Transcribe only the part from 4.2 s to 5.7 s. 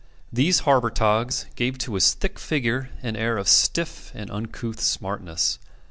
uncouth smartness.